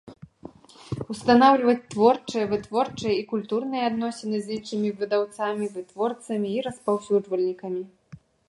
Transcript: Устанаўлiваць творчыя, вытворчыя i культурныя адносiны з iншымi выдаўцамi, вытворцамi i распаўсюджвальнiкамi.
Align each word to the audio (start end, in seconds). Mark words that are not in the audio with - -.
Устанаўлiваць 1.13 1.89
творчыя, 1.91 2.47
вытворчыя 2.55 3.13
i 3.21 3.27
культурныя 3.33 3.83
адносiны 3.91 4.37
з 4.47 4.53
iншымi 4.59 4.89
выдаўцамi, 5.03 5.65
вытворцамi 5.77 6.47
i 6.59 6.69
распаўсюджвальнiкамi. 6.71 7.83